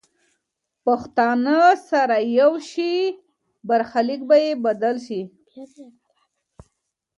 که 0.03 0.79
پښتانه 0.85 1.59
سره 1.89 2.17
یو 2.39 2.51
شي، 2.71 2.93
برخلیک 3.67 4.21
به 4.29 4.35
یې 4.43 4.51
بدل 4.65 4.95
شي. 5.07 5.21